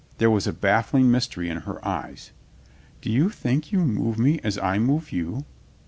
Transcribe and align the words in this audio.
There 0.17 0.31
was 0.31 0.47
a 0.47 0.51
baffling 0.51 1.11
mystery 1.11 1.47
in 1.47 1.57
her 1.57 1.87
eyes. 1.87 2.31
"Do 3.03 3.11
you 3.11 3.29
think 3.29 3.71
you 3.71 3.77
move 3.85 4.17
me 4.17 4.39
as 4.43 4.57
I 4.57 4.79
move 4.79 5.11
you?" 5.11 5.45